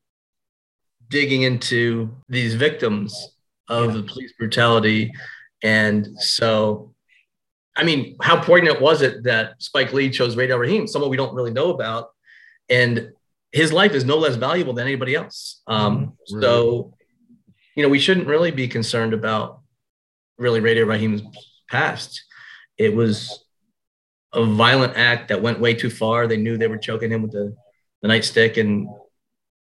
[1.10, 3.16] digging into these victims
[3.70, 5.12] of the police brutality,
[5.64, 6.94] and so
[7.76, 11.36] I mean, how poignant was it that Spike Lee chose Radio Raheem, someone we don't
[11.36, 12.10] really know about,
[12.70, 13.12] and
[13.52, 15.62] his life is no less valuable than anybody else.
[15.68, 16.42] Um, Mhm.
[16.42, 16.94] So,
[17.76, 19.62] you know, we shouldn't really be concerned about
[20.40, 21.22] really Radio Raheem's
[21.70, 22.24] past.
[22.78, 23.46] It was
[24.34, 26.26] a violent act that went way too far.
[26.26, 27.56] They knew they were choking him with the,
[28.02, 28.88] the nightstick, and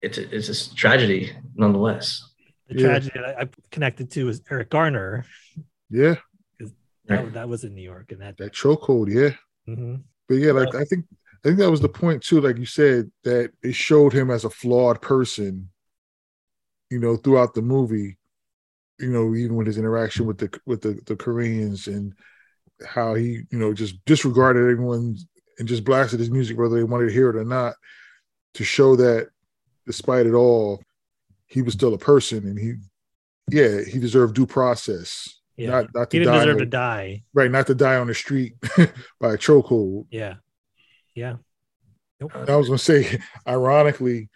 [0.04, 2.22] it's a, it's a s- tragedy nonetheless.
[2.68, 2.86] the Yeah.
[2.86, 5.24] tragedy that I I connected to is Eric Garner.
[5.90, 6.16] Yeah,
[7.06, 8.36] That, that was in New York, and that.
[8.38, 9.08] that chokehold.
[9.12, 9.34] Yeah,
[9.68, 10.02] mhm.
[10.28, 12.40] but yeah, like I think I think that was the point too.
[12.40, 15.70] Like you said, that it showed him as a flawed person.
[16.90, 18.18] You know, throughout the movie,
[19.00, 22.14] you know, even with his interaction with the with the, the Koreans and
[22.86, 25.16] how he, you know, just disregarded everyone
[25.58, 27.74] and just blasted his music whether they wanted to hear it or not,
[28.54, 29.28] to show that
[29.86, 30.82] despite it all,
[31.46, 32.74] he was still a person and he,
[33.50, 35.28] yeah, he deserved due process.
[35.56, 35.70] Yeah.
[35.70, 37.22] Not not to He didn't die, deserve to die.
[37.32, 37.50] right?
[37.50, 38.54] Not to die on the street
[39.20, 40.06] by a chokehold.
[40.10, 40.34] Yeah.
[41.14, 41.36] Yeah.
[42.48, 44.30] I was gonna say, ironically,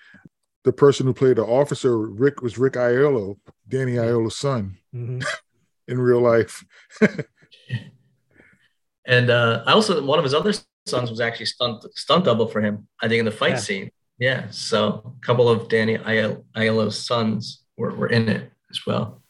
[0.65, 5.25] the person who played the officer, Rick, was Rick Aiello, Danny Aiello's son Mhm.
[5.89, 6.65] in real life.
[9.07, 10.53] And uh, I also one of his other
[10.87, 12.87] sons was actually stunt stunt double for him.
[13.01, 13.57] I think in the fight Yeah.
[13.57, 13.91] scene.
[14.19, 19.23] Yeah, so a couple of Danny Aiel- Aiello's sons were, were in it as well.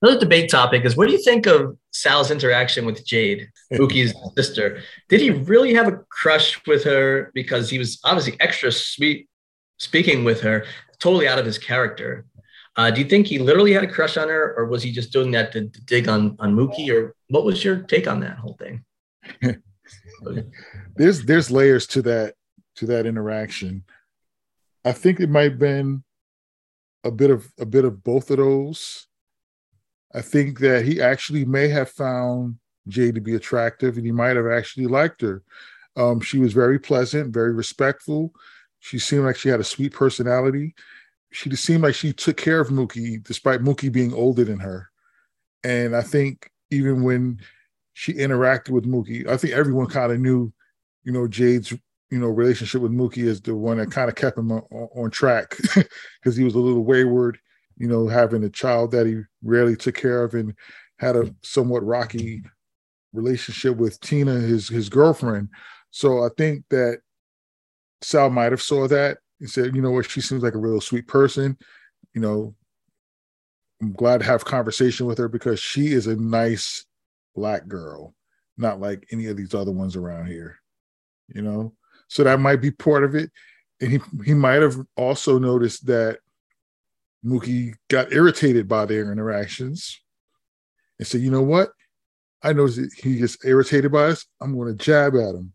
[0.00, 4.82] Another debate topic is what do you think of Sal's interaction with Jade, Mookie's sister?
[5.08, 9.28] Did he really have a crush with her because he was obviously extra sweet
[9.78, 10.64] speaking with her,
[11.00, 12.24] totally out of his character?
[12.78, 15.12] Uh, do you think he literally had a crush on her, or was he just
[15.12, 16.90] doing that to, to dig on on Mookie?
[16.94, 18.84] Or what was your take on that whole thing?
[20.96, 22.34] There's there's layers to that
[22.76, 23.84] to that interaction.
[24.84, 26.04] I think it might have been
[27.04, 29.06] a bit of a bit of both of those.
[30.14, 34.36] I think that he actually may have found Jade to be attractive, and he might
[34.36, 35.42] have actually liked her.
[35.96, 38.32] Um, she was very pleasant, very respectful.
[38.80, 40.74] She seemed like she had a sweet personality.
[41.30, 44.88] She just seemed like she took care of Mookie, despite Mookie being older than her.
[45.62, 47.40] And I think even when
[47.92, 50.52] she interacted with Mookie, I think everyone kind of knew,
[51.04, 54.38] you know, Jade's, you know, relationship with Mookie is the one that kind of kept
[54.38, 55.56] him on, on track
[56.22, 57.38] because he was a little wayward,
[57.76, 60.54] you know, having a child that he rarely took care of and
[60.98, 62.42] had a somewhat rocky
[63.12, 65.48] relationship with Tina, his his girlfriend.
[65.90, 67.00] So I think that
[68.00, 70.80] Sal might have saw that and said, you know what, she seems like a real
[70.80, 71.56] sweet person.
[72.14, 72.54] You know,
[73.80, 76.84] I'm glad to have conversation with her because she is a nice
[77.34, 78.14] black girl,
[78.56, 80.58] not like any of these other ones around here.
[81.28, 81.74] You know,
[82.08, 83.30] so that might be part of it.
[83.80, 86.18] And he he might have also noticed that
[87.24, 90.00] Mookie got irritated by their interactions
[90.98, 91.70] and said, you know what?
[92.42, 94.26] I noticed that he gets irritated by us.
[94.40, 95.52] I'm going to jab at him.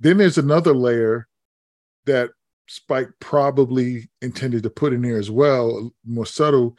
[0.00, 1.28] Then there's another layer
[2.06, 2.30] that
[2.72, 6.74] Spike probably intended to put in there as well, more subtle,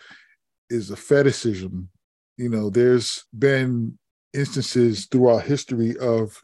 [0.72, 1.88] is a fetishism.
[2.36, 4.00] You know, there's been
[4.34, 6.42] instances throughout history of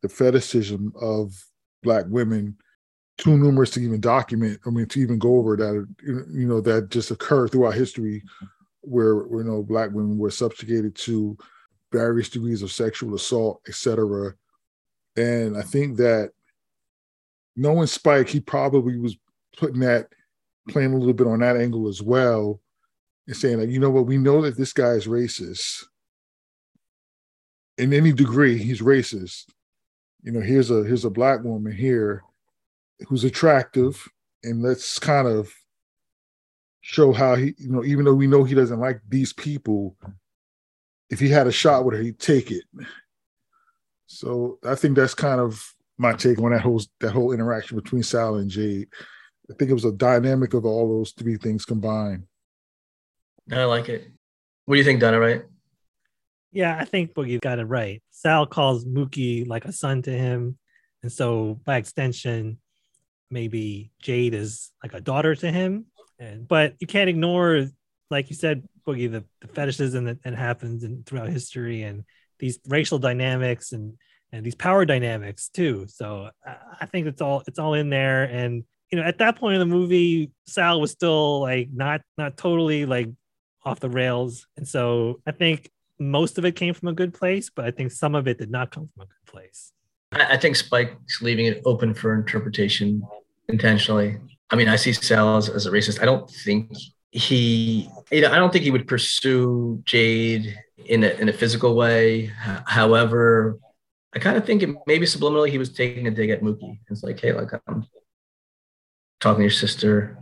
[0.00, 1.32] the fetishism of
[1.82, 2.56] black women
[3.18, 6.90] too numerous to even document i mean to even go over that you know that
[6.90, 8.22] just occurred throughout history
[8.82, 11.36] where, where you know black women were subjugated to
[11.92, 14.32] various degrees of sexual assault etc
[15.16, 16.30] and i think that
[17.56, 19.16] knowing spike he probably was
[19.56, 20.08] putting that
[20.68, 22.60] playing a little bit on that angle as well
[23.26, 24.06] and saying like you know what?
[24.06, 25.84] We know that this guy is racist.
[27.78, 29.44] In any degree he's racist.
[30.22, 32.22] You know here's a here's a black woman here
[33.08, 34.08] who's attractive
[34.42, 35.52] and let's kind of
[36.80, 39.96] show how he you know even though we know he doesn't like these people
[41.10, 42.64] if he had a shot with her he'd take it.
[44.06, 48.02] So i think that's kind of my take on that whole that whole interaction between
[48.02, 48.88] sal and jade
[49.50, 52.24] i think it was a dynamic of all those three things combined
[53.52, 54.10] I like it.
[54.64, 55.20] What do you think, Donna?
[55.20, 55.42] Right?
[56.52, 58.02] Yeah, I think Boogie got it right.
[58.10, 60.58] Sal calls Mookie like a son to him.
[61.02, 62.58] And so by extension,
[63.30, 65.86] maybe Jade is like a daughter to him.
[66.18, 67.66] And but you can't ignore,
[68.10, 72.04] like you said, Boogie, the, the fetishism that, that happens in, throughout history and
[72.38, 73.94] these racial dynamics and
[74.32, 75.86] and these power dynamics too.
[75.88, 78.24] So I, I think it's all it's all in there.
[78.24, 82.36] And you know, at that point in the movie, Sal was still like not not
[82.36, 83.08] totally like
[83.64, 84.46] off the rails.
[84.56, 87.90] And so I think most of it came from a good place, but I think
[87.90, 89.72] some of it did not come from a good place.
[90.12, 93.02] I, I think Spike's leaving it open for interpretation
[93.48, 94.18] intentionally.
[94.50, 96.00] I mean, I see Sal as, as a racist.
[96.00, 96.70] I don't think
[97.10, 101.74] he, you know, I don't think he would pursue Jade in a, in a physical
[101.74, 102.26] way.
[102.66, 103.58] However,
[104.16, 106.78] I kind of think it, maybe subliminally he was taking a dig at Mookie.
[106.88, 107.86] It's like, hey, like I'm
[109.20, 110.18] talking to your sister,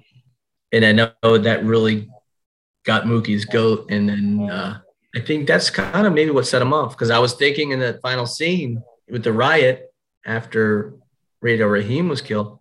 [0.73, 2.11] and I know that really
[2.85, 4.81] got Mookie's goat, and then uh,
[5.15, 7.79] I think that's kind of maybe what set him off because I was thinking in
[7.79, 9.95] that final scene with the riot
[10.27, 10.95] after
[11.41, 12.59] Radio Raheem was killed,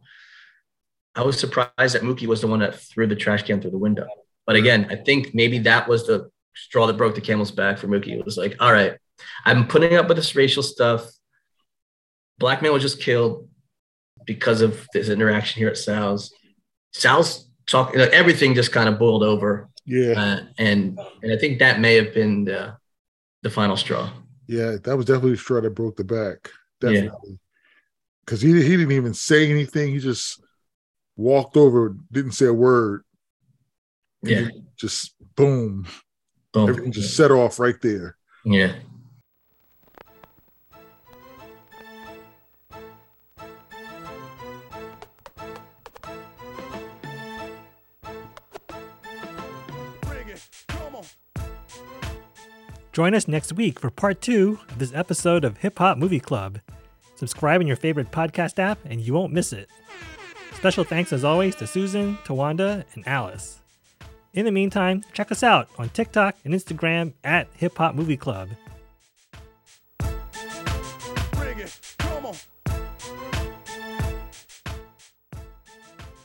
[1.16, 3.78] I was surprised that Mookie was the one that threw the trash can through the
[3.80, 4.08] window.
[4.46, 7.88] But again, I think maybe that was the straw that broke the camel's back for
[7.88, 8.20] Mookie.
[8.20, 8.98] It was like, all right,
[9.46, 11.10] I'm putting up with this racial stuff.
[12.40, 13.48] Black man was just killed
[14.26, 16.34] because of this interaction here at Sal's.
[16.94, 19.70] Sal's talking, like, everything just kind of boiled over.
[19.86, 20.12] Yeah.
[20.12, 22.78] Uh, and and I think that may have been the,
[23.42, 24.10] the final straw.
[24.48, 26.52] Yeah, that was definitely the straw that broke the back.
[26.80, 27.40] Definitely.
[28.26, 29.94] Because he, he didn't even say anything.
[29.94, 30.42] He just
[31.16, 33.04] walked over, didn't say a word.
[34.22, 34.48] Yeah.
[34.78, 35.86] Just boom.
[36.54, 36.70] Boom.
[36.70, 38.16] Everything just set off right there.
[38.46, 38.76] Yeah.
[52.94, 56.60] Join us next week for part two of this episode of Hip Hop Movie Club.
[57.16, 59.68] Subscribe in your favorite podcast app and you won't miss it.
[60.54, 63.62] Special thanks as always to Susan, Towanda, and Alice.
[64.34, 68.50] In the meantime, check us out on TikTok and Instagram at Hip Hop Movie Club.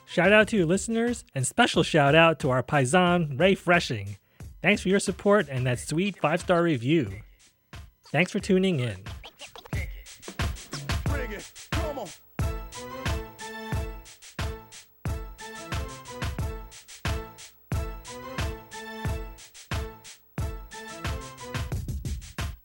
[0.05, 4.19] Shout out to your listeners and special shout out to our paisan Rayfreshing.
[4.63, 7.13] Thanks for your support and that sweet five star review.
[8.11, 8.97] Thanks for tuning in.